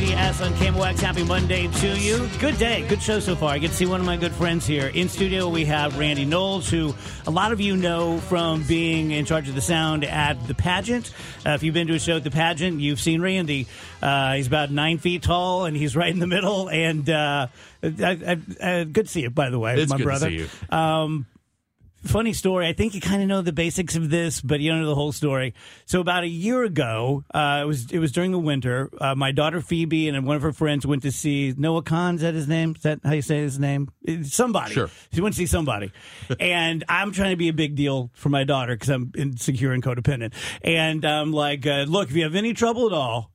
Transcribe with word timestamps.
DGS 0.00 0.46
on 0.46 0.52
KMOX. 0.54 0.98
Happy 1.00 1.22
Monday 1.24 1.66
to 1.68 1.88
you. 1.98 2.26
Good 2.38 2.56
day. 2.56 2.86
Good 2.88 3.02
show 3.02 3.20
so 3.20 3.36
far. 3.36 3.50
I 3.50 3.58
get 3.58 3.68
to 3.68 3.76
see 3.76 3.84
one 3.84 4.00
of 4.00 4.06
my 4.06 4.16
good 4.16 4.32
friends 4.32 4.66
here. 4.66 4.86
In 4.86 5.10
studio, 5.10 5.46
we 5.50 5.66
have 5.66 5.98
Randy 5.98 6.24
Knowles, 6.24 6.70
who 6.70 6.94
a 7.26 7.30
lot 7.30 7.52
of 7.52 7.60
you 7.60 7.76
know 7.76 8.18
from 8.20 8.62
being 8.62 9.10
in 9.10 9.26
charge 9.26 9.50
of 9.50 9.54
the 9.54 9.60
sound 9.60 10.04
at 10.04 10.46
the 10.48 10.54
pageant. 10.54 11.12
Uh, 11.44 11.50
if 11.50 11.62
you've 11.62 11.74
been 11.74 11.86
to 11.88 11.96
a 11.96 11.98
show 11.98 12.16
at 12.16 12.24
the 12.24 12.30
pageant, 12.30 12.80
you've 12.80 12.98
seen 12.98 13.20
Randy. 13.20 13.66
Uh, 14.00 14.36
he's 14.36 14.46
about 14.46 14.70
nine 14.70 14.96
feet 14.96 15.22
tall, 15.22 15.66
and 15.66 15.76
he's 15.76 15.94
right 15.94 16.10
in 16.10 16.18
the 16.18 16.26
middle. 16.26 16.70
And 16.70 17.08
uh, 17.10 17.48
I, 17.82 18.38
I, 18.62 18.84
good 18.84 19.04
to 19.04 19.06
see 19.06 19.20
you, 19.20 19.30
by 19.30 19.50
the 19.50 19.58
way, 19.58 19.78
It's 19.78 19.90
my 19.90 19.98
good 19.98 20.02
to 20.04 20.06
brother. 20.06 20.30
see 20.30 20.36
you. 20.36 20.48
Um, 20.74 21.26
funny 22.02 22.32
story. 22.32 22.66
I 22.66 22.72
think 22.72 22.94
you 22.94 23.00
kind 23.00 23.22
of 23.22 23.28
know 23.28 23.42
the 23.42 23.52
basics 23.52 23.96
of 23.96 24.10
this, 24.10 24.40
but 24.40 24.60
you 24.60 24.70
don't 24.70 24.80
know 24.80 24.88
the 24.88 24.94
whole 24.94 25.12
story. 25.12 25.54
So 25.86 26.00
about 26.00 26.24
a 26.24 26.28
year 26.28 26.64
ago, 26.64 27.24
uh, 27.32 27.60
it 27.62 27.66
was 27.66 27.90
it 27.90 27.98
was 27.98 28.12
during 28.12 28.32
the 28.32 28.38
winter. 28.38 28.90
Uh, 28.98 29.14
my 29.14 29.32
daughter 29.32 29.60
Phoebe 29.60 30.08
and 30.08 30.26
one 30.26 30.36
of 30.36 30.42
her 30.42 30.52
friends 30.52 30.86
went 30.86 31.02
to 31.02 31.12
see 31.12 31.54
Noah 31.56 31.82
Khan. 31.82 32.16
Is 32.16 32.20
that 32.22 32.34
his 32.34 32.48
name? 32.48 32.74
Is 32.76 32.82
that 32.82 33.00
how 33.04 33.12
you 33.12 33.22
say 33.22 33.38
his 33.38 33.58
name? 33.58 33.90
It's 34.02 34.34
somebody. 34.34 34.74
Sure. 34.74 34.90
She 35.12 35.20
went 35.20 35.34
to 35.34 35.38
see 35.38 35.46
somebody, 35.46 35.92
and 36.40 36.84
I'm 36.88 37.12
trying 37.12 37.30
to 37.30 37.36
be 37.36 37.48
a 37.48 37.54
big 37.54 37.76
deal 37.76 38.10
for 38.14 38.28
my 38.28 38.44
daughter 38.44 38.74
because 38.74 38.88
I'm 38.88 39.12
insecure 39.16 39.72
and 39.72 39.82
codependent. 39.82 40.34
And 40.62 41.04
I'm 41.04 41.32
like, 41.32 41.66
uh, 41.66 41.86
look, 41.88 42.10
if 42.10 42.16
you 42.16 42.24
have 42.24 42.34
any 42.34 42.54
trouble 42.54 42.86
at 42.86 42.92
all, 42.92 43.30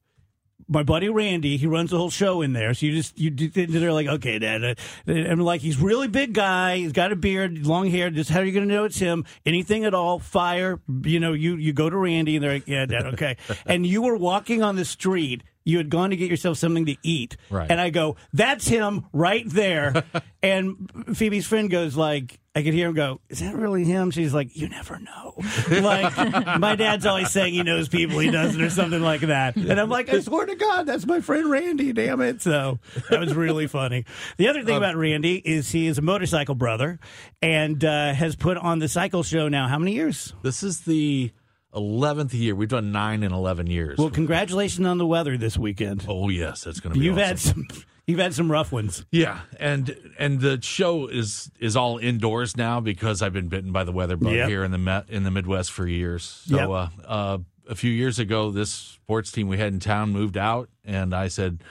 my 0.67 0.83
buddy 0.83 1.09
Randy, 1.09 1.57
he 1.57 1.67
runs 1.67 1.91
the 1.91 1.97
whole 1.97 2.09
show 2.09 2.41
in 2.41 2.53
there. 2.53 2.73
So 2.73 2.85
you 2.85 2.93
just 2.93 3.17
you 3.19 3.31
they're 3.31 3.93
like, 3.93 4.07
okay, 4.07 4.39
Dad. 4.39 4.63
Uh, 4.63 4.75
I'm 5.07 5.39
like, 5.39 5.61
he's 5.61 5.77
really 5.77 6.07
big 6.07 6.33
guy. 6.33 6.77
He's 6.77 6.91
got 6.91 7.11
a 7.11 7.15
beard, 7.15 7.65
long 7.65 7.89
hair. 7.89 8.09
Just 8.09 8.29
how 8.29 8.39
are 8.39 8.43
you 8.43 8.51
going 8.51 8.67
to 8.67 8.73
know 8.73 8.85
it's 8.85 8.99
him? 8.99 9.25
Anything 9.45 9.85
at 9.85 9.93
all? 9.93 10.19
Fire. 10.19 10.79
You 11.03 11.19
know, 11.19 11.33
you 11.33 11.55
you 11.55 11.73
go 11.73 11.89
to 11.89 11.97
Randy 11.97 12.35
and 12.35 12.43
they're 12.43 12.53
like, 12.53 12.67
yeah, 12.67 12.85
Dad, 12.85 13.05
okay. 13.13 13.37
and 13.65 13.85
you 13.85 14.01
were 14.01 14.15
walking 14.15 14.63
on 14.63 14.75
the 14.75 14.85
street. 14.85 15.43
You 15.65 15.77
had 15.77 15.89
gone 15.89 16.11
to 16.11 16.15
get 16.15 16.29
yourself 16.29 16.57
something 16.57 16.85
to 16.85 16.95
eat, 17.03 17.35
Right. 17.49 17.69
And 17.69 17.81
I 17.81 17.89
go, 17.89 18.15
that's 18.31 18.67
him 18.67 19.05
right 19.11 19.43
there. 19.49 20.03
and 20.43 20.89
Phoebe's 21.13 21.45
friend 21.45 21.69
goes 21.69 21.97
like. 21.97 22.39
I 22.57 22.63
could 22.63 22.73
hear 22.73 22.87
him 22.87 22.93
go, 22.93 23.19
Is 23.27 23.39
that 23.41 23.53
really 23.53 23.83
him? 23.83 24.11
She's 24.11 24.33
like, 24.33 24.55
You 24.55 24.69
never 24.69 24.97
know. 24.97 25.33
Like, 25.69 26.15
my 26.61 26.77
dad's 26.77 27.05
always 27.05 27.29
saying 27.29 27.53
he 27.53 27.63
knows 27.63 27.89
people 27.89 28.17
he 28.19 28.31
doesn't, 28.31 28.61
or 28.61 28.69
something 28.69 29.01
like 29.01 29.19
that. 29.19 29.57
And 29.57 29.77
I'm 29.77 29.89
like, 29.89 30.07
I 30.07 30.21
swear 30.21 30.45
to 30.45 30.55
God, 30.55 30.85
that's 30.85 31.05
my 31.05 31.19
friend 31.19 31.49
Randy, 31.51 31.91
damn 31.91 32.21
it. 32.21 32.41
So 32.41 32.79
that 33.09 33.19
was 33.19 33.33
really 33.33 33.67
funny. 33.67 34.05
The 34.37 34.47
other 34.47 34.63
thing 34.63 34.77
about 34.77 34.95
Randy 34.95 35.35
is 35.35 35.69
he 35.71 35.85
is 35.87 35.97
a 35.97 36.01
motorcycle 36.01 36.55
brother 36.55 36.97
and 37.41 37.83
uh, 37.83 38.13
has 38.13 38.37
put 38.37 38.55
on 38.55 38.79
the 38.79 38.87
cycle 38.87 39.21
show 39.23 39.49
now 39.49 39.67
how 39.67 39.77
many 39.77 39.91
years? 39.91 40.33
This 40.41 40.63
is 40.63 40.79
the 40.81 41.33
11th 41.75 42.33
year. 42.33 42.55
We've 42.55 42.69
done 42.69 42.91
nine 42.91 43.21
in 43.23 43.31
11 43.33 43.67
years. 43.67 43.97
Well, 43.97 44.09
congratulations 44.09 44.85
on 44.87 44.97
the 44.97 45.05
weather 45.05 45.37
this 45.37 45.57
weekend. 45.57 46.05
oh, 46.07 46.29
yes, 46.29 46.63
that's 46.63 46.79
going 46.79 46.93
to 46.93 46.99
be 46.99 47.05
You've 47.05 47.17
awesome. 47.17 47.27
had 47.27 47.39
some. 47.39 47.67
You've 48.07 48.19
had 48.19 48.35
some 48.35 48.51
rough 48.51 48.71
ones. 48.71 49.03
Yeah, 49.11 49.39
and 49.59 49.95
and 50.19 50.39
the 50.39 50.61
show 50.61 51.07
is 51.07 51.49
is 51.59 51.75
all 51.75 51.97
indoors 51.97 52.55
now 52.55 52.79
because 52.79 53.23
I've 53.23 53.33
been 53.33 53.47
bitten 53.47 53.71
by 53.71 53.83
the 53.83 53.91
weather 53.91 54.15
bug 54.15 54.33
Yep. 54.33 54.47
here 54.47 54.63
in 54.63 54.69
the 54.69 54.77
Met, 54.77 55.09
in 55.09 55.23
the 55.23 55.31
Midwest 55.31 55.71
for 55.71 55.87
years. 55.87 56.23
So 56.23 56.55
Yep. 56.55 56.69
uh, 56.69 57.07
uh, 57.07 57.37
a 57.67 57.73
few 57.73 57.89
years 57.91 58.19
ago, 58.19 58.51
this 58.51 58.69
sports 58.71 59.31
team 59.31 59.47
we 59.47 59.57
had 59.57 59.73
in 59.73 59.79
town 59.79 60.11
moved 60.11 60.37
out, 60.37 60.69
and 60.83 61.15
I 61.15 61.29
said, 61.29 61.63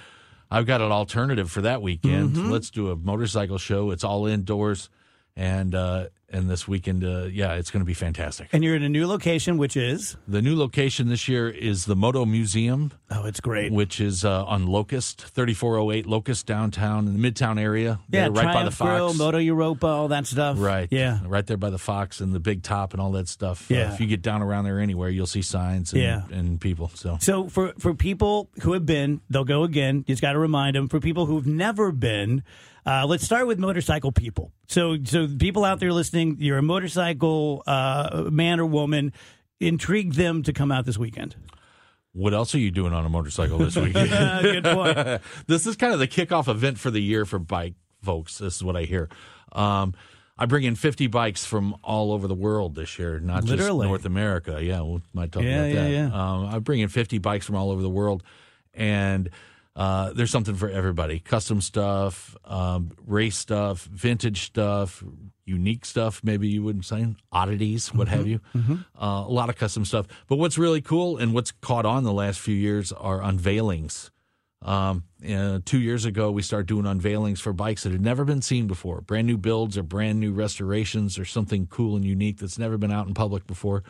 I've 0.50 0.66
got 0.66 0.80
an 0.80 0.90
alternative 0.90 1.52
for 1.52 1.60
that 1.62 1.82
weekend. 1.82 2.30
Mm-hmm. 2.34 2.50
Let's 2.50 2.70
do 2.70 2.90
a 2.90 2.96
motorcycle 2.96 3.58
show. 3.58 3.92
It's 3.92 4.02
all 4.02 4.26
indoors, 4.26 4.90
and 5.36 5.74
uh, 5.74 6.06
and 6.30 6.50
this 6.50 6.66
weekend, 6.66 7.04
uh, 7.04 7.24
yeah, 7.30 7.52
it's 7.54 7.70
going 7.70 7.80
to 7.82 7.86
be 7.86 7.94
fantastic. 7.94 8.48
And 8.52 8.64
you're 8.64 8.74
in 8.74 8.82
a 8.82 8.88
new 8.88 9.06
location, 9.06 9.56
which 9.56 9.76
is 9.76 10.16
The 10.26 10.42
new 10.42 10.56
location 10.56 11.08
this 11.08 11.28
year 11.28 11.48
is 11.48 11.84
the 11.84 11.94
Moto 11.94 12.24
Museum, 12.24 12.90
oh, 13.10 13.24
it's 13.24 13.38
great. 13.40 13.70
which 13.72 14.00
is 14.00 14.24
uh, 14.24 14.44
on 14.44 14.66
Locust, 14.66 15.20
3408 15.20 16.06
Locust 16.06 16.46
downtown 16.46 17.06
in 17.06 17.20
the 17.20 17.30
Midtown 17.30 17.60
area. 17.60 18.00
yeah, 18.10 18.24
right 18.24 18.32
by 18.52 18.64
the 18.64 18.70
Triumph 18.70 18.78
Grill, 18.78 19.08
Fox. 19.08 19.18
Moto 19.18 19.38
Europa, 19.38 19.86
all 19.86 20.08
that 20.08 20.26
stuff. 20.26 20.56
Right. 20.58 20.88
Yeah. 20.90 21.20
Right 21.24 21.46
there 21.46 21.56
by 21.56 21.70
the 21.70 21.78
Fox 21.78 22.20
and 22.20 22.32
the 22.32 22.40
Big 22.40 22.62
Top 22.64 22.92
and 22.92 23.00
all 23.00 23.12
that 23.12 23.28
stuff. 23.28 23.70
Uh, 23.70 23.74
Yeah. 23.74 23.92
if 23.94 24.00
you 24.00 24.06
get 24.08 24.22
down 24.22 24.42
around 24.42 24.64
there 24.64 24.80
anywhere, 24.80 25.10
you'll 25.10 25.26
see 25.26 25.42
signs 25.42 25.92
and, 25.92 26.02
Yeah. 26.02 26.22
and 26.32 26.60
people. 26.60 26.90
So 26.94 27.16
So 27.20 27.48
for 27.48 27.74
for 27.78 27.94
people 27.94 28.50
who 28.62 28.72
have 28.72 28.86
been, 28.86 29.20
they'll 29.30 29.44
go 29.44 29.62
again. 29.62 29.98
You 30.06 30.14
just 30.14 30.22
got 30.22 30.32
to 30.32 30.38
remind 30.40 30.74
them. 30.74 30.88
For 30.88 30.98
people 30.98 31.26
who've 31.26 31.46
never 31.46 31.92
been, 31.92 32.42
uh, 32.86 33.06
let's 33.06 33.24
start 33.24 33.46
with 33.46 33.58
motorcycle 33.58 34.12
people. 34.12 34.52
So 34.66 34.96
so 35.04 35.26
people 35.38 35.64
out 35.64 35.80
there 35.80 35.92
listening, 35.92 36.36
you're 36.40 36.58
a 36.58 36.62
motorcycle 36.62 37.62
uh, 37.66 38.28
man 38.30 38.60
or 38.60 38.66
woman. 38.66 39.12
Intrigue 39.60 40.14
them 40.14 40.42
to 40.42 40.52
come 40.52 40.70
out 40.72 40.84
this 40.84 40.98
weekend. 40.98 41.36
what 42.12 42.34
else 42.34 42.54
are 42.54 42.58
you 42.58 42.70
doing 42.70 42.92
on 42.92 43.06
a 43.06 43.08
motorcycle 43.08 43.56
this 43.58 43.76
weekend? 43.76 44.10
Good 44.42 44.64
point. 44.64 45.22
this 45.46 45.66
is 45.66 45.76
kind 45.76 45.92
of 45.92 45.98
the 46.00 46.08
kickoff 46.08 46.48
event 46.48 46.78
for 46.78 46.90
the 46.90 47.00
year 47.00 47.24
for 47.24 47.38
bike 47.38 47.74
folks. 48.02 48.38
This 48.38 48.56
is 48.56 48.64
what 48.64 48.76
I 48.76 48.82
hear. 48.82 49.08
Um, 49.52 49.94
I 50.36 50.46
bring 50.46 50.64
in 50.64 50.74
50 50.74 51.06
bikes 51.06 51.44
from 51.46 51.76
all 51.84 52.12
over 52.12 52.26
the 52.26 52.34
world 52.34 52.74
this 52.74 52.98
year, 52.98 53.20
not 53.20 53.44
Literally. 53.44 53.84
just 53.84 53.88
North 53.88 54.04
America. 54.04 54.58
Yeah, 54.62 54.82
we 54.82 55.00
might 55.12 55.30
talk 55.30 55.44
Yeah, 55.44 55.62
about 55.62 55.74
yeah, 55.74 55.82
that. 55.84 55.90
yeah. 55.90 56.06
Um, 56.32 56.46
I 56.46 56.58
bring 56.58 56.80
in 56.80 56.88
50 56.88 57.18
bikes 57.18 57.46
from 57.46 57.54
all 57.54 57.70
over 57.70 57.80
the 57.80 57.88
world, 57.88 58.24
and 58.74 59.30
uh, 59.76 60.12
there's 60.12 60.30
something 60.30 60.54
for 60.54 60.68
everybody: 60.68 61.18
custom 61.18 61.60
stuff, 61.60 62.36
um, 62.44 62.92
race 63.06 63.36
stuff, 63.36 63.84
vintage 63.84 64.42
stuff, 64.42 65.02
unique 65.44 65.84
stuff. 65.84 66.20
Maybe 66.22 66.48
you 66.48 66.62
wouldn't 66.62 66.84
say 66.84 67.14
oddities, 67.32 67.92
what 67.92 68.08
Mm-hmm. 68.08 68.16
have 68.16 68.26
you? 68.26 68.40
Uh, 68.54 69.24
a 69.26 69.32
lot 69.32 69.48
of 69.48 69.56
custom 69.56 69.84
stuff. 69.84 70.06
But 70.28 70.36
what's 70.36 70.58
really 70.58 70.80
cool 70.80 71.16
and 71.18 71.34
what's 71.34 71.50
caught 71.52 71.86
on 71.86 72.04
the 72.04 72.12
last 72.12 72.40
few 72.40 72.54
years 72.54 72.92
are 72.92 73.20
unveilings. 73.20 74.10
Um, 74.62 75.04
uh, 75.28 75.58
two 75.66 75.78
years 75.78 76.06
ago, 76.06 76.30
we 76.30 76.40
started 76.40 76.66
doing 76.66 76.84
unveilings 76.86 77.38
for 77.38 77.52
bikes 77.52 77.82
that 77.82 77.92
had 77.92 78.00
never 78.00 78.24
been 78.24 78.40
seen 78.40 78.66
before, 78.66 79.02
brand 79.02 79.26
new 79.26 79.36
builds 79.36 79.76
or 79.76 79.82
brand 79.82 80.18
new 80.20 80.32
restorations 80.32 81.18
or 81.18 81.26
something 81.26 81.66
cool 81.66 81.96
and 81.96 82.04
unique 82.04 82.38
that's 82.38 82.58
never 82.58 82.78
been 82.78 82.90
out 82.92 83.06
in 83.06 83.12
public 83.12 83.46
before. 83.46 83.82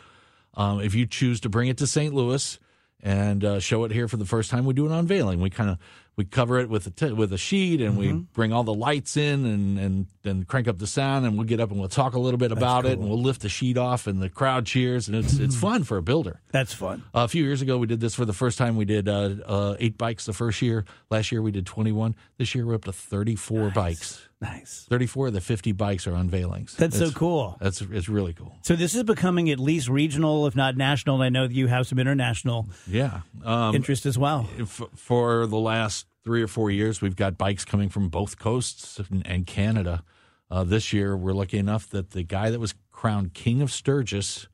Um, 0.55 0.81
if 0.81 0.93
you 0.93 1.05
choose 1.05 1.39
to 1.41 1.49
bring 1.49 1.69
it 1.69 1.77
to 1.77 1.87
St. 1.87 2.13
Louis 2.13 2.59
and 3.05 3.45
uh, 3.45 3.59
show 3.59 3.83
it 3.83 3.91
here 3.91 4.07
for 4.07 4.17
the 4.17 4.25
first 4.25 4.49
time, 4.49 4.65
we 4.65 4.73
do 4.73 4.87
an 4.87 4.91
unveiling. 4.91 5.39
We 5.39 5.51
kind 5.51 5.69
of 5.69 5.77
we 6.17 6.23
cover 6.25 6.59
it 6.59 6.69
with 6.69 6.87
a 6.87 6.91
t- 6.91 7.11
with 7.11 7.33
a 7.33 7.37
sheet 7.37 7.81
and 7.81 7.97
we 7.97 8.11
bring 8.13 8.53
all 8.53 8.63
the 8.63 8.73
lights 8.73 9.17
in 9.17 9.45
and 9.45 9.77
and 9.77 10.07
then 10.23 10.43
crank 10.43 10.67
up 10.67 10.79
the 10.79 10.87
sound 10.87 11.25
and 11.25 11.35
we'll 11.37 11.45
get 11.45 11.59
up 11.59 11.71
and 11.71 11.79
we'll 11.79 11.89
talk 11.89 12.13
a 12.13 12.19
little 12.19 12.37
bit 12.37 12.51
about 12.51 12.85
it 12.85 12.97
and 12.97 13.07
we'll 13.09 13.21
lift 13.21 13.41
the 13.41 13.49
sheet 13.49 13.77
off 13.77 14.07
and 14.07 14.21
the 14.21 14.29
crowd 14.29 14.65
cheers 14.65 15.07
and 15.07 15.17
it's 15.17 15.37
it's 15.39 15.55
fun 15.55 15.83
for 15.83 15.97
a 15.97 16.01
builder. 16.01 16.41
That's 16.51 16.73
fun. 16.73 17.03
a 17.13 17.27
few 17.27 17.43
years 17.43 17.61
ago, 17.61 17.77
we 17.77 17.87
did 17.87 17.99
this 17.99 18.15
for 18.15 18.23
the 18.25 18.33
first 18.33 18.57
time. 18.57 18.77
We 18.77 18.85
did 18.85 19.09
uh, 19.09 19.35
uh, 19.45 19.75
eight 19.79 19.97
bikes 19.97 20.25
the 20.25 20.33
first 20.33 20.61
year. 20.61 20.85
Last 21.09 21.31
year, 21.31 21.41
we 21.41 21.51
did 21.51 21.65
21. 21.65 22.15
This 22.37 22.55
year, 22.55 22.65
we're 22.65 22.75
up 22.75 22.85
to 22.85 22.93
34 22.93 23.71
bikes. 23.71 24.21
Nice. 24.41 24.85
34 24.89 25.27
of 25.27 25.33
the 25.33 25.41
50 25.41 25.71
bikes 25.71 26.07
are 26.07 26.11
unveilings. 26.11 26.75
That's 26.75 26.97
so 26.97 27.09
cool. 27.11 27.57
That's 27.59 27.81
it's 27.81 28.07
really 28.09 28.33
cool. 28.33 28.53
So 28.63 28.75
this 28.75 28.93
is 28.95 29.03
becoming 29.03 29.49
at 29.49 29.59
least 29.59 29.87
regional, 29.89 30.45
if 30.47 30.55
not 30.55 30.75
national. 30.77 31.15
And 31.15 31.23
I 31.23 31.29
know 31.29 31.47
that 31.47 31.53
you 31.53 31.67
have 31.67 31.87
some 31.87 31.99
international 31.99 32.67
Yeah. 32.87 33.21
Um, 33.43 33.75
interest 33.75 34.05
as 34.05 34.17
well. 34.17 34.47
for 34.95 35.47
the 35.47 35.57
last 35.57 36.04
three 36.25 36.41
or 36.41 36.47
four 36.47 36.71
years, 36.71 37.01
we've 37.01 37.15
got 37.15 37.37
bikes 37.37 37.63
coming 37.63 37.87
from 37.87 38.09
both 38.09 38.37
coasts 38.37 38.99
and, 39.09 39.25
and 39.25 39.47
Canada. 39.47 40.03
Uh, 40.51 40.63
this 40.63 40.91
year, 40.91 41.15
we're 41.15 41.33
lucky 41.33 41.57
enough 41.57 41.87
that 41.91 42.11
the 42.11 42.23
guy 42.23 42.49
that 42.49 42.59
was 42.59 42.73
crowned 42.91 43.33
King 43.33 43.61
of 43.61 43.71
Sturgis, 43.71 44.47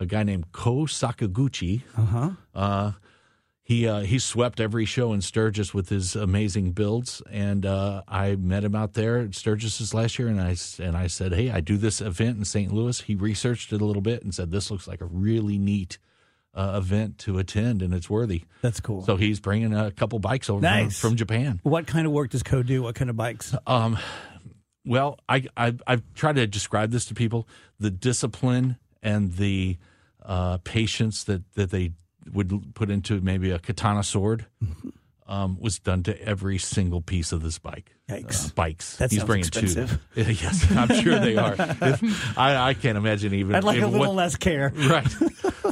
a 0.00 0.06
guy 0.06 0.22
named 0.22 0.52
Ko 0.52 0.86
Sakaguchi, 0.86 1.82
uh, 2.54 2.92
he 3.62 3.88
uh, 3.88 4.00
he 4.00 4.20
swept 4.20 4.60
every 4.60 4.84
show 4.84 5.12
in 5.12 5.20
Sturgis 5.20 5.74
with 5.74 5.88
his 5.88 6.14
amazing 6.14 6.70
builds, 6.70 7.20
and 7.28 7.66
uh, 7.66 8.02
I 8.06 8.36
met 8.36 8.62
him 8.62 8.76
out 8.76 8.92
there 8.94 9.18
at 9.18 9.34
Sturgis's 9.34 9.92
last 9.92 10.20
year, 10.20 10.28
and 10.28 10.40
I 10.40 10.56
and 10.78 10.96
I 10.96 11.08
said, 11.08 11.32
"Hey, 11.32 11.50
I 11.50 11.58
do 11.60 11.76
this 11.76 12.00
event 12.00 12.38
in 12.38 12.44
St. 12.44 12.72
Louis." 12.72 13.00
He 13.00 13.16
researched 13.16 13.72
it 13.72 13.80
a 13.80 13.84
little 13.84 14.02
bit 14.02 14.22
and 14.22 14.32
said, 14.32 14.52
"This 14.52 14.70
looks 14.70 14.86
like 14.86 15.00
a 15.00 15.06
really 15.06 15.58
neat 15.58 15.98
uh, 16.56 16.74
event 16.82 17.18
to 17.18 17.38
attend, 17.38 17.82
and 17.82 17.94
it's 17.94 18.10
worthy." 18.10 18.42
That's 18.62 18.80
cool. 18.80 19.04
So 19.04 19.14
he's 19.16 19.38
bringing 19.38 19.72
a 19.74 19.90
couple 19.92 20.18
bikes 20.18 20.50
over 20.50 20.58
from- 20.60 20.62
Nice. 20.62 20.98
from 20.98 21.14
Japan. 21.14 21.60
what 21.62 21.86
kind 21.86 22.06
of 22.06 22.12
work 22.12 22.30
does 22.30 22.42
Ko 22.42 22.62
do? 22.64 22.82
What 22.82 22.94
kind 22.96 23.10
of 23.10 23.16
bikes? 23.16 23.54
Um, 23.66 23.98
well, 24.84 25.18
I, 25.28 25.44
I 25.56 25.74
I've 25.86 26.02
tried 26.14 26.36
to 26.36 26.46
describe 26.46 26.90
this 26.90 27.04
to 27.06 27.14
people: 27.14 27.46
the 27.78 27.90
discipline 27.90 28.76
and 29.02 29.34
the 29.34 29.76
uh, 30.24 30.58
patience 30.64 31.24
that 31.24 31.42
that 31.54 31.70
they 31.70 31.92
would 32.32 32.74
put 32.74 32.90
into 32.90 33.20
maybe 33.20 33.50
a 33.52 33.58
katana 33.60 34.02
sword 34.02 34.46
um, 35.28 35.58
was 35.60 35.78
done 35.78 36.02
to 36.04 36.22
every 36.22 36.58
single 36.58 37.00
piece 37.00 37.32
of 37.32 37.42
this 37.42 37.58
bike. 37.58 37.92
Yikes. 38.08 38.46
Uh, 38.48 38.52
bikes. 38.54 38.96
That 38.98 39.10
He's 39.10 39.24
bringing 39.24 39.46
expensive. 39.46 39.98
two. 40.14 40.22
yes, 40.32 40.70
I'm 40.70 40.88
sure 41.02 41.18
they 41.18 41.36
are. 41.36 41.56
I, 42.36 42.68
I 42.70 42.74
can't 42.74 42.96
imagine 42.96 43.34
even. 43.34 43.54
I'd 43.56 43.64
like 43.64 43.80
a 43.82 43.86
little 43.86 44.06
what- 44.06 44.14
less 44.14 44.36
care. 44.36 44.72
Right. 44.76 45.06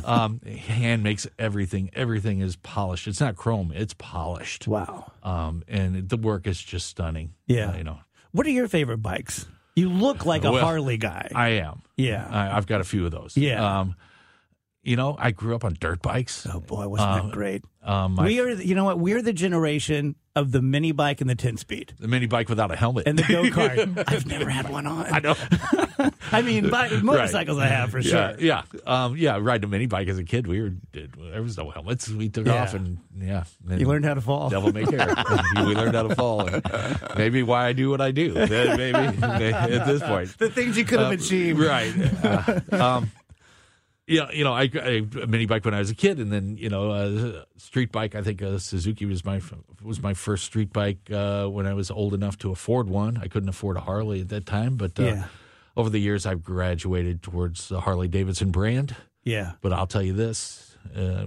um, 0.04 0.40
hand 0.40 1.02
makes 1.04 1.26
everything. 1.38 1.90
Everything 1.94 2.40
is 2.40 2.56
polished. 2.56 3.06
It's 3.06 3.20
not 3.20 3.36
chrome. 3.36 3.72
It's 3.74 3.94
polished. 3.94 4.66
Wow. 4.66 5.12
Um, 5.22 5.62
and 5.68 6.08
the 6.08 6.16
work 6.16 6.46
is 6.48 6.60
just 6.60 6.88
stunning. 6.88 7.34
Yeah. 7.46 7.70
Uh, 7.70 7.76
you 7.76 7.84
know, 7.84 7.98
What 8.32 8.46
are 8.46 8.50
your 8.50 8.66
favorite 8.66 8.98
bikes? 9.02 9.46
You 9.76 9.88
look 9.88 10.26
like 10.26 10.44
a 10.44 10.50
Well, 10.52 10.64
Harley 10.64 10.96
guy. 10.96 11.30
I 11.34 11.48
am. 11.50 11.82
Yeah. 11.96 12.26
I, 12.28 12.56
I've 12.56 12.66
got 12.66 12.80
a 12.80 12.84
few 12.84 13.04
of 13.06 13.12
those. 13.12 13.36
Yeah. 13.36 13.80
Um, 13.80 13.94
you 14.84 14.96
know, 14.96 15.16
I 15.18 15.30
grew 15.30 15.54
up 15.54 15.64
on 15.64 15.76
dirt 15.80 16.02
bikes. 16.02 16.46
oh 16.52 16.60
boy, 16.60 16.86
wasn't 16.88 17.10
Uh, 17.10 17.22
that 17.22 17.32
great? 17.32 17.64
Um, 17.82 18.16
we 18.16 18.40
are, 18.40 18.48
you 18.48 18.74
know 18.74 18.84
what? 18.84 18.98
We're 18.98 19.20
the 19.20 19.32
generation 19.34 20.14
of 20.36 20.50
the 20.52 20.62
mini 20.62 20.90
bike 20.90 21.20
and 21.20 21.28
the 21.30 21.34
ten 21.34 21.56
speed 21.58 21.92
the 22.00 22.08
mini 22.08 22.26
bike 22.26 22.48
without 22.48 22.70
a 22.70 22.76
helmet. 22.76 23.06
and 23.06 23.18
the 23.18 23.22
go 23.24 23.44
kart. 23.44 24.04
I've 24.08 24.26
never 24.26 24.48
had 24.48 24.68
one 24.70 24.86
on. 24.86 25.06
I 25.12 25.18
know. 25.20 25.34
I 26.32 26.40
mean, 26.42 26.70
bi- 26.70 26.88
motorcycles 27.02 27.58
I 27.58 27.66
have 27.66 27.90
for 27.90 28.02
sure. 28.02 28.34
Yeah, 28.38 28.62
yeah, 28.74 28.80
um, 29.04 29.16
yeah. 29.16 29.38
Riding 29.40 29.64
a 29.64 29.68
mini 29.68 29.86
bike 29.86 30.08
as 30.08 30.18
a 30.18 30.24
kid, 30.24 30.46
we 30.46 30.60
were 30.62 30.70
did, 30.92 31.14
there 31.30 31.42
was 31.42 31.56
no 31.58 31.70
helmets. 31.70 32.08
We 32.08 32.28
took 32.30 32.46
Yeah. 32.46 32.62
off 32.62 32.74
and 32.74 32.98
yeah, 33.18 33.44
and 33.68 33.78
You 33.80 33.86
learned 33.86 34.06
how 34.06 34.14
to 34.14 34.20
fall. 34.22 34.48
Devil 34.48 34.72
may 34.72 34.84
care. 34.86 35.14
we 35.56 35.74
learned 35.74 35.94
how 35.94 36.04
to 36.08 36.14
fall. 36.14 36.48
Maybe 37.16 37.42
why 37.42 37.66
I 37.66 37.72
do 37.74 37.90
what 37.90 38.00
I 38.00 38.10
do. 38.10 38.32
Maybe, 38.34 38.94
at 38.94 39.86
this 39.86 40.02
point. 40.02 40.36
the 40.38 40.48
things 40.50 40.76
you 40.78 40.84
could 40.84 41.00
have 41.00 41.10
Uh, 41.10 41.14
achieved. 41.14 41.60
Right. 41.60 41.92
Uh, 42.24 42.60
um, 42.82 43.10
yeah, 44.06 44.30
you 44.32 44.44
know, 44.44 44.52
I, 44.52 44.68
I 44.74 45.02
a 45.22 45.26
mini 45.26 45.46
bike 45.46 45.64
when 45.64 45.74
I 45.74 45.78
was 45.78 45.90
a 45.90 45.94
kid, 45.94 46.18
and 46.18 46.30
then 46.32 46.56
you 46.58 46.68
know, 46.68 46.90
uh, 46.90 47.44
street 47.56 47.90
bike. 47.92 48.14
I 48.14 48.22
think 48.22 48.42
uh, 48.42 48.58
Suzuki 48.58 49.06
was 49.06 49.24
my 49.24 49.40
was 49.82 50.02
my 50.02 50.14
first 50.14 50.44
street 50.44 50.72
bike 50.72 51.10
uh, 51.10 51.46
when 51.46 51.66
I 51.66 51.74
was 51.74 51.90
old 51.90 52.14
enough 52.14 52.36
to 52.38 52.50
afford 52.52 52.88
one. 52.88 53.16
I 53.16 53.28
couldn't 53.28 53.48
afford 53.48 53.76
a 53.76 53.80
Harley 53.80 54.20
at 54.20 54.28
that 54.28 54.46
time, 54.46 54.76
but 54.76 54.98
uh, 54.98 55.04
Yeah. 55.04 55.24
over 55.76 55.88
the 55.90 55.98
years, 56.00 56.26
I've 56.26 56.42
graduated 56.42 57.22
towards 57.22 57.68
the 57.68 57.80
Harley 57.80 58.08
Davidson 58.08 58.50
brand. 58.50 58.94
Yeah. 59.24 59.52
But 59.62 59.72
I'll 59.72 59.86
tell 59.86 60.02
you 60.02 60.12
this: 60.12 60.76
uh, 60.94 61.24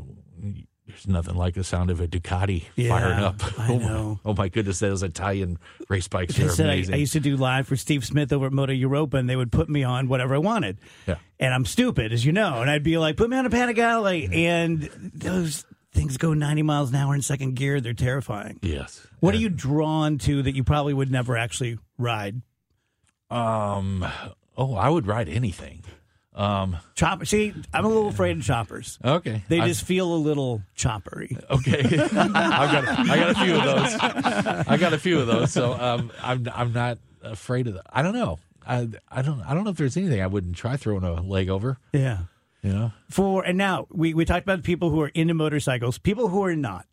there's 0.98 1.08
nothing 1.14 1.36
like 1.36 1.54
the 1.54 1.64
sound 1.64 1.90
of 1.92 2.02
a 2.02 2.08
Ducati 2.08 2.64
Yeah, 2.76 2.90
firing 2.90 3.20
up. 3.20 3.60
I 3.60 3.68
oh, 3.70 3.80
my- 3.80 3.86
know. 3.86 4.20
oh 4.26 4.34
my 4.34 4.50
goodness, 4.50 4.80
those 4.80 5.04
Italian 5.04 5.60
race 5.90 6.08
bikes 6.08 6.40
are 6.40 6.50
said 6.50 6.66
amazing. 6.66 6.96
I 6.96 6.98
used 6.98 7.14
to 7.14 7.20
do 7.20 7.38
live 7.38 7.68
for 7.68 7.76
Steve 7.76 8.04
Smith 8.04 8.34
over 8.34 8.48
at 8.48 8.52
Moto 8.54 8.74
Europa, 8.74 9.18
and 9.18 9.30
they 9.30 9.36
would 9.36 9.52
put 9.52 9.70
me 9.70 9.84
on 9.84 10.08
whatever 10.08 10.36
I 10.36 10.40
wanted. 10.40 10.80
Yeah. 11.06 11.16
And 11.40 11.54
I'm 11.54 11.66
stupid, 11.66 12.12
as 12.12 12.26
you 12.26 12.32
know, 12.32 12.62
and 12.62 12.70
I'd 12.70 12.84
be 12.84 12.98
like, 12.98 13.16
"Put 13.18 13.30
me 13.30 13.38
on 13.38 13.46
a 13.46 13.50
Panigale," 13.50 14.34
and 14.36 14.90
those 15.14 15.66
things 15.94 16.18
go 16.18 16.34
90 16.34 16.64
miles 16.64 16.90
an 16.90 16.96
hour 16.96 17.14
in 17.16 17.22
second 17.22 17.56
gear. 17.56 17.80
They're 17.80 17.94
terrifying. 17.94 18.60
yes. 18.64 19.06
What 19.20 19.34
are 19.34 19.38
you 19.40 19.50
drawn 19.50 20.18
to 20.20 20.42
that 20.44 20.56
you 20.56 20.64
probably 20.64 20.94
would 20.94 21.12
never 21.12 21.38
actually 21.38 21.78
ride? 21.98 22.42
Um. 23.30 24.06
Oh, 24.58 24.74
I 24.76 24.90
would 24.90 25.06
ride 25.06 25.30
anything. 25.30 25.84
Um. 26.38 26.78
Chopper. 26.94 27.26
See, 27.26 27.52
I'm 27.74 27.84
a 27.84 27.88
little 27.88 28.08
afraid 28.10 28.38
of 28.38 28.44
choppers. 28.44 29.00
Okay. 29.04 29.44
They 29.50 29.60
I- 29.60 29.68
just 29.68 29.84
feel 29.84 30.14
a 30.14 30.18
little 30.18 30.62
choppery. 30.76 31.36
okay. 31.50 31.80
I've 32.00 32.12
got 32.72 32.88
I 33.10 33.18
got 33.18 33.30
a 33.32 33.36
few 33.36 33.56
of 33.56 33.64
those. 33.64 33.94
I 34.68 34.78
got 34.78 34.94
a 34.94 34.98
few 35.00 35.20
of 35.20 35.26
those. 35.28 35.52
So 35.52 35.74
um, 35.74 36.12
I'm 36.22 36.48
I'm 36.54 36.74
not 36.74 37.00
afraid 37.24 37.68
of 37.68 37.74
that. 37.74 37.88
I 37.92 38.04
don't 38.04 38.14
know. 38.14 38.38
I 38.66 38.88
I 39.10 39.22
don't 39.24 39.42
I 39.42 39.54
don't 39.56 39.64
know 39.64 39.72
if 39.72 39.78
there's 39.78 39.98
anything 39.98 40.22
I 40.22 40.28
wouldn't 40.28 40.56
try 40.56 40.78
throwing 40.78 41.04
a 41.04 41.20
leg 41.22 41.50
over. 41.50 41.80
Yeah. 41.92 42.20
You 42.62 42.72
know. 42.74 42.92
For 43.10 43.44
and 43.44 43.58
now 43.58 43.88
we 43.90 44.14
we 44.14 44.24
talked 44.24 44.44
about 44.46 44.62
people 44.64 44.90
who 44.92 45.02
are 45.02 45.10
into 45.10 45.34
motorcycles, 45.34 45.98
people 45.98 46.28
who 46.28 46.44
are 46.44 46.56
not. 46.56 46.86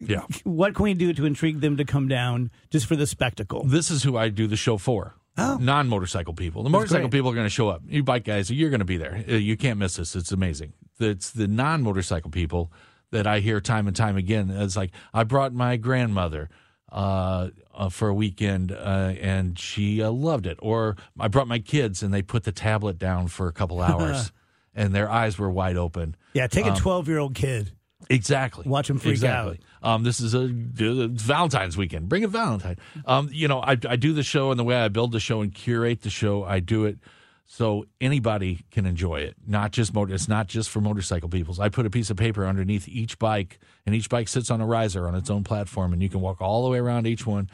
Yeah. 0.00 0.22
What 0.42 0.74
can 0.74 0.82
we 0.84 0.92
do 0.94 1.14
to 1.14 1.24
intrigue 1.24 1.60
them 1.60 1.78
to 1.78 1.84
come 1.86 2.08
down 2.08 2.50
just 2.68 2.84
for 2.84 2.96
the 2.96 3.06
spectacle? 3.06 3.64
This 3.64 3.90
is 3.90 4.02
who 4.02 4.18
I 4.18 4.28
do 4.28 4.46
the 4.46 4.56
show 4.56 4.76
for. 4.76 5.14
Oh. 5.36 5.58
Non 5.60 5.88
motorcycle 5.88 6.34
people. 6.34 6.62
The 6.62 6.70
motorcycle 6.70 7.08
great. 7.08 7.18
people 7.18 7.30
are 7.30 7.34
going 7.34 7.46
to 7.46 7.50
show 7.50 7.68
up. 7.68 7.82
You 7.86 8.02
bike 8.04 8.24
guys, 8.24 8.50
you're 8.50 8.70
going 8.70 8.80
to 8.80 8.84
be 8.84 8.96
there. 8.96 9.24
Uh, 9.28 9.32
You 9.34 9.56
can't 9.56 9.78
miss 9.78 9.96
this. 9.96 10.14
It's 10.14 10.30
amazing. 10.32 10.72
It's 11.00 11.30
the 11.30 11.48
non 11.48 11.82
motorcycle 11.82 12.30
people 12.30 12.72
that 13.10 13.26
I 13.26 13.40
hear 13.40 13.60
time 13.60 13.86
and 13.88 13.96
time 13.96 14.16
again. 14.16 14.50
It's 14.50 14.76
like, 14.76 14.92
I 15.12 15.24
brought 15.24 15.52
my 15.52 15.76
grandmother 15.76 16.50
uh, 16.92 17.48
uh, 17.74 17.88
for 17.88 18.08
a 18.08 18.14
weekend 18.14 18.70
uh, 18.72 19.14
and 19.20 19.58
she 19.58 20.02
uh, 20.02 20.10
loved 20.10 20.46
it. 20.46 20.58
Or 20.62 20.96
I 21.18 21.28
brought 21.28 21.48
my 21.48 21.58
kids 21.58 22.02
and 22.02 22.14
they 22.14 22.22
put 22.22 22.44
the 22.44 22.52
tablet 22.52 22.98
down 22.98 23.26
for 23.28 23.48
a 23.48 23.52
couple 23.52 23.80
hours 23.82 24.30
and 24.74 24.94
their 24.94 25.10
eyes 25.10 25.38
were 25.38 25.50
wide 25.50 25.76
open. 25.76 26.14
Yeah, 26.32 26.46
take 26.46 26.66
a 26.66 26.74
12 26.74 27.08
year 27.08 27.18
old 27.18 27.34
kid. 27.34 27.72
Exactly. 28.10 28.66
Watch 28.66 28.90
'em 28.90 28.98
freak 28.98 29.12
exactly. 29.12 29.60
Um, 29.82 30.02
this 30.02 30.20
is 30.20 30.34
a 30.34 30.50
it's 30.78 31.22
Valentine's 31.22 31.76
weekend. 31.76 32.08
Bring 32.08 32.24
a 32.24 32.28
Valentine. 32.28 32.78
Um, 33.06 33.28
you 33.32 33.48
know, 33.48 33.60
I, 33.60 33.72
I 33.88 33.96
do 33.96 34.12
the 34.12 34.22
show 34.22 34.50
and 34.50 34.58
the 34.58 34.64
way 34.64 34.76
I 34.76 34.88
build 34.88 35.12
the 35.12 35.20
show 35.20 35.42
and 35.42 35.52
curate 35.54 36.02
the 36.02 36.10
show, 36.10 36.44
I 36.44 36.60
do 36.60 36.84
it 36.84 36.98
so 37.46 37.84
anybody 38.00 38.64
can 38.70 38.86
enjoy 38.86 39.16
it. 39.20 39.36
Not 39.46 39.72
just 39.72 39.92
motor. 39.92 40.14
It's 40.14 40.28
not 40.28 40.46
just 40.46 40.70
for 40.70 40.80
motorcycle 40.80 41.28
peoples. 41.28 41.60
I 41.60 41.68
put 41.68 41.86
a 41.86 41.90
piece 41.90 42.10
of 42.10 42.16
paper 42.16 42.46
underneath 42.46 42.88
each 42.88 43.18
bike, 43.18 43.58
and 43.84 43.94
each 43.94 44.08
bike 44.08 44.28
sits 44.28 44.50
on 44.50 44.60
a 44.60 44.66
riser 44.66 45.06
on 45.06 45.14
its 45.14 45.28
own 45.30 45.44
platform, 45.44 45.92
and 45.92 46.02
you 46.02 46.08
can 46.08 46.20
walk 46.20 46.40
all 46.40 46.64
the 46.64 46.70
way 46.70 46.78
around 46.78 47.06
each 47.06 47.26
one. 47.26 47.50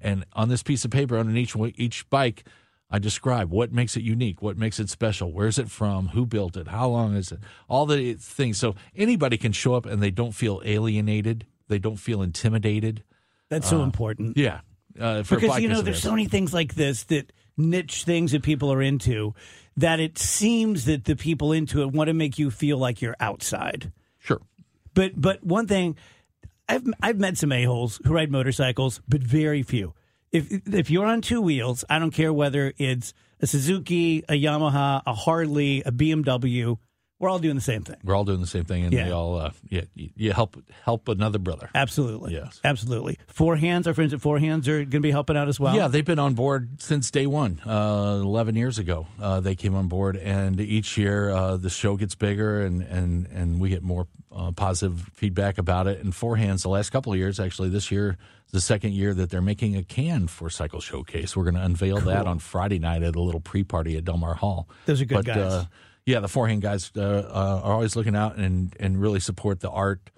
And 0.00 0.24
on 0.32 0.48
this 0.48 0.62
piece 0.62 0.84
of 0.84 0.90
paper 0.90 1.18
underneath 1.18 1.54
each, 1.56 1.74
each 1.76 2.10
bike, 2.10 2.44
I 2.90 2.98
describe 2.98 3.50
what 3.50 3.72
makes 3.72 3.96
it 3.96 4.02
unique, 4.02 4.40
what 4.40 4.56
makes 4.56 4.78
it 4.78 4.88
special, 4.88 5.32
where's 5.32 5.58
it 5.58 5.70
from, 5.70 6.08
who 6.08 6.26
built 6.26 6.56
it, 6.56 6.68
how 6.68 6.88
long 6.88 7.16
is 7.16 7.32
it, 7.32 7.40
all 7.68 7.86
the 7.86 8.14
things. 8.14 8.58
So 8.58 8.76
anybody 8.94 9.36
can 9.36 9.52
show 9.52 9.74
up 9.74 9.86
and 9.86 10.02
they 10.02 10.10
don't 10.10 10.32
feel 10.32 10.62
alienated, 10.64 11.46
they 11.68 11.78
don't 11.78 11.96
feel 11.96 12.22
intimidated. 12.22 13.02
That's 13.48 13.68
so 13.68 13.82
important. 13.82 14.36
Yeah, 14.36 14.60
uh, 14.98 15.22
for 15.22 15.36
because 15.36 15.60
you 15.60 15.68
know 15.68 15.82
there's 15.82 16.02
so 16.02 16.10
many 16.10 16.26
things 16.26 16.54
like 16.54 16.74
this 16.74 17.04
that 17.04 17.32
niche 17.56 18.04
things 18.04 18.32
that 18.32 18.42
people 18.42 18.72
are 18.72 18.82
into 18.82 19.34
that 19.76 20.00
it 20.00 20.18
seems 20.18 20.84
that 20.84 21.04
the 21.04 21.16
people 21.16 21.52
into 21.52 21.82
it 21.82 21.92
want 21.92 22.08
to 22.08 22.14
make 22.14 22.38
you 22.38 22.50
feel 22.50 22.78
like 22.78 23.00
you're 23.00 23.16
outside 23.20 23.92
sure. 24.18 24.40
but 24.92 25.12
but 25.16 25.42
one 25.44 25.66
thing 25.66 25.96
i've 26.68 26.84
i've 27.00 27.18
met 27.18 27.36
some 27.36 27.52
a-holes 27.52 28.00
who 28.04 28.12
ride 28.12 28.30
motorcycles 28.30 29.00
but 29.08 29.20
very 29.20 29.62
few 29.62 29.94
if 30.34 30.50
if 30.66 30.90
you're 30.90 31.06
on 31.06 31.22
two 31.22 31.40
wheels 31.40 31.84
i 31.88 31.98
don't 31.98 32.10
care 32.10 32.32
whether 32.32 32.74
it's 32.76 33.14
a 33.40 33.46
suzuki 33.46 34.24
a 34.28 34.34
yamaha 34.34 35.00
a 35.06 35.14
harley 35.14 35.82
a 35.86 35.92
bmw 35.92 36.76
we're 37.24 37.30
all 37.30 37.38
doing 37.38 37.54
the 37.54 37.60
same 37.60 37.82
thing 37.82 37.96
We're 38.04 38.14
all 38.14 38.24
doing 38.24 38.40
the 38.40 38.46
same 38.46 38.64
thing, 38.64 38.84
and 38.84 38.92
Yeah. 38.92 39.06
we 39.06 39.12
all 39.12 39.36
uh, 39.40 39.50
yeah, 39.68 39.82
you, 39.94 40.32
help 40.32 40.56
help 40.84 41.08
another 41.08 41.38
brother. 41.38 41.70
absolutely 41.74 42.34
Yes. 42.34 42.60
absolutely 42.62 43.18
four 43.26 43.56
hands 43.56 43.86
our 43.88 43.94
friends 43.94 44.12
at 44.12 44.20
four 44.20 44.38
hands 44.38 44.68
are 44.68 44.78
going 44.78 44.90
to 44.90 45.00
be 45.00 45.10
helping 45.10 45.36
out 45.36 45.48
as 45.48 45.58
well 45.58 45.74
Yeah, 45.74 45.88
they've 45.88 46.04
been 46.04 46.18
on 46.18 46.34
board 46.34 46.82
since 46.82 47.10
day 47.10 47.26
one, 47.26 47.60
uh, 47.66 48.18
11 48.20 48.54
years 48.56 48.78
ago. 48.78 49.06
Uh, 49.20 49.40
they 49.40 49.54
came 49.54 49.74
on 49.74 49.88
board, 49.88 50.16
and 50.16 50.60
each 50.60 50.96
year 50.98 51.30
uh, 51.30 51.56
the 51.56 51.70
show 51.70 51.96
gets 51.96 52.14
bigger 52.14 52.60
and, 52.60 52.82
and, 52.82 53.26
and 53.28 53.58
we 53.60 53.70
get 53.70 53.82
more 53.82 54.06
uh, 54.30 54.52
positive 54.52 55.08
feedback 55.14 55.58
about 55.58 55.86
it. 55.86 56.00
And 56.02 56.14
Four 56.14 56.36
Hands, 56.36 56.60
the 56.62 56.68
last 56.68 56.90
couple 56.90 57.12
of 57.12 57.18
years, 57.18 57.40
actually, 57.40 57.68
this 57.70 57.90
year 57.90 58.16
the 58.50 58.60
second 58.60 58.92
year 58.92 59.12
that 59.14 59.30
they're 59.30 59.42
making 59.42 59.76
a 59.76 59.82
can 59.82 60.28
for 60.28 60.48
Cycle 60.48 60.80
Showcase. 60.80 61.36
We're 61.36 61.42
going 61.42 61.56
to 61.56 61.64
unveil 61.64 61.98
that 62.00 62.26
on 62.28 62.38
Friday 62.38 62.78
night 62.78 63.02
at 63.02 63.16
a 63.16 63.20
little 63.20 63.40
pre 63.40 63.64
party 63.64 63.96
at 63.96 64.04
Delmar 64.04 64.34
Hall. 64.34 64.68
Those 64.86 65.00
are 65.00 65.06
good 65.06 65.24
but, 65.24 65.24
guys. 65.24 65.66
Yeah, 66.06 66.20
the 66.20 66.28
forehand 66.28 66.62
guys 66.62 66.90
uh, 66.96 67.00
uh, 67.00 67.60
are 67.64 67.72
always 67.72 67.96
looking 67.96 68.14
out 68.14 68.36
and, 68.36 68.74
and 68.78 69.00
really 69.00 69.20
support 69.20 69.60
the 69.60 69.70
art 69.70 70.10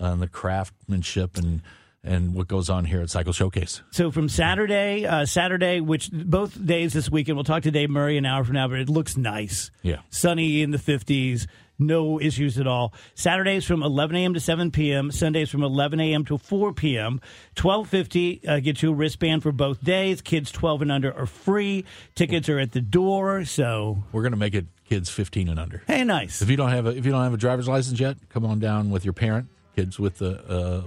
uh, 0.00 0.06
and 0.06 0.22
the 0.22 0.28
craftsmanship 0.28 1.36
and, 1.36 1.60
and 2.02 2.34
what 2.34 2.48
goes 2.48 2.70
on 2.70 2.86
here 2.86 3.02
at 3.02 3.10
Cycle 3.10 3.32
Showcase. 3.32 3.82
So 3.90 4.10
from 4.10 4.30
Saturday, 4.30 5.04
uh, 5.04 5.26
Saturday, 5.26 5.80
which 5.80 6.10
both 6.10 6.64
days 6.64 6.94
this 6.94 7.10
weekend, 7.10 7.36
we'll 7.36 7.44
talk 7.44 7.64
to 7.64 7.70
Dave 7.70 7.90
Murray 7.90 8.16
an 8.16 8.24
hour 8.24 8.42
from 8.42 8.54
now, 8.54 8.68
but 8.68 8.78
it 8.78 8.88
looks 8.88 9.18
nice. 9.18 9.70
Yeah. 9.82 9.98
Sunny 10.08 10.62
in 10.62 10.70
the 10.70 10.78
50s. 10.78 11.46
No 11.78 12.20
issues 12.20 12.58
at 12.58 12.66
all. 12.66 12.92
Saturdays 13.14 13.64
from 13.64 13.82
11 13.82 14.16
a.m. 14.16 14.34
to 14.34 14.40
7 14.40 14.70
p.m. 14.70 15.10
Sundays 15.10 15.48
from 15.50 15.62
11 15.62 16.00
a.m. 16.00 16.24
to 16.26 16.36
4 16.38 16.72
p.m. 16.72 17.20
1250 17.60 18.46
uh, 18.46 18.60
get 18.60 18.80
you 18.82 18.90
a 18.90 18.94
wristband 18.94 19.42
for 19.42 19.50
both 19.52 19.82
days. 19.82 20.20
Kids 20.20 20.52
12 20.52 20.82
and 20.82 20.92
under 20.92 21.12
are 21.18 21.26
free. 21.26 21.84
Tickets 22.14 22.48
are 22.48 22.58
at 22.60 22.70
the 22.72 22.80
door. 22.80 23.44
So 23.44 24.04
We're 24.12 24.22
going 24.22 24.32
to 24.32 24.38
make 24.38 24.54
it 24.54 24.66
kids 24.88 25.10
15 25.10 25.48
and 25.48 25.58
under. 25.58 25.82
hey, 25.86 26.04
nice. 26.04 26.42
If 26.42 26.50
you 26.50 26.56
don't 26.56 26.70
have 26.70 26.86
a 26.86 26.90
if 26.90 27.04
you 27.04 27.10
don't 27.12 27.24
have 27.24 27.34
a 27.34 27.38
driver's 27.38 27.66
license 27.68 27.98
yet, 27.98 28.16
come 28.28 28.44
on 28.44 28.60
down 28.60 28.90
with 28.90 29.04
your 29.04 29.14
parent. 29.14 29.48
Kids 29.74 29.98
with 29.98 30.18
the 30.18 30.38
uh, 30.48 30.82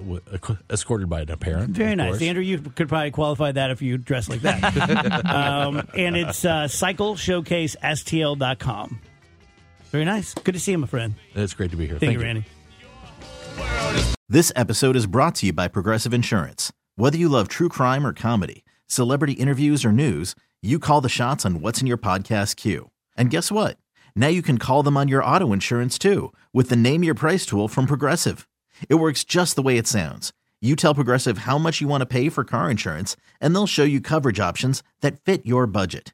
escorted 0.70 1.10
by 1.10 1.20
a 1.22 1.36
parent. 1.36 1.72
Very 1.72 1.96
nice. 1.98 2.12
course. 2.12 2.22
Andrew, 2.22 2.42
you 2.42 2.60
could 2.60 2.88
probably 2.88 3.12
qualify 3.12 3.52
that 3.52 3.70
if 3.72 3.82
you 3.82 3.98
dress 3.98 4.30
like 4.30 4.40
that. 4.44 5.26
um, 5.30 5.86
and 5.98 6.16
it's 6.16 6.46
uh, 6.46 6.68
cycleshowcasestl.com. 6.70 9.02
Very 9.92 10.06
nice. 10.06 10.34
Good 10.34 10.54
to 10.54 10.60
see 10.60 10.72
you, 10.72 10.78
my 10.78 10.88
friend. 10.88 11.16
It's 11.36 11.54
great 11.54 11.72
to 11.72 11.78
be 11.78 11.88
here. 11.88 12.00
Thank, 12.00 12.14
you, 12.14 12.20
Randy. 12.20 12.46
This 14.30 14.52
episode 14.56 14.96
is 14.96 15.08
brought 15.08 15.36
to 15.36 15.46
you 15.46 15.54
by 15.54 15.68
Progressive 15.68 16.14
Insurance. 16.14 16.72
Whether 16.96 17.18
you 17.18 17.30
love 17.30 17.48
true 17.48 17.70
crime 17.70 18.06
or 18.06 18.14
comedy, 18.14 18.66
celebrity 18.88 19.34
interviews 19.34 19.86
or 19.86 19.92
news, 19.92 20.36
you 20.62 20.80
call 20.80 21.02
the 21.02 21.10
shots 21.10 21.46
on 21.46 21.62
what's 21.62 21.80
in 21.80 21.88
your 21.88 21.98
podcast 21.98 22.56
queue. 22.58 22.92
And 23.16 23.30
guess 23.30 23.52
what? 23.52 23.78
Now 24.16 24.28
you 24.28 24.42
can 24.42 24.58
call 24.58 24.84
them 24.84 24.98
on 24.98 25.08
your 25.08 25.24
auto 25.24 25.54
insurance 25.54 25.98
too 25.98 26.34
with 26.54 26.70
the 26.70 26.76
Name 26.76 27.04
Your 27.04 27.14
Price 27.16 27.46
tool 27.46 27.68
from 27.68 27.86
Progressive. 27.86 28.48
It 28.90 28.96
works 28.96 29.24
just 29.24 29.56
the 29.56 29.62
way 29.62 29.78
it 29.78 29.88
sounds. 29.88 30.34
You 30.60 30.76
tell 30.76 30.96
Progressive 30.96 31.40
how 31.40 31.58
much 31.58 31.82
you 31.82 31.88
want 31.88 32.02
to 32.02 32.08
pay 32.08 32.30
for 32.30 32.44
car 32.44 32.70
insurance, 32.72 33.16
and 33.40 33.54
they'll 33.54 33.68
show 33.68 33.84
you 33.84 34.02
coverage 34.02 34.40
options 34.40 34.82
that 35.02 35.24
fit 35.24 35.46
your 35.46 35.68
budget. 35.68 36.14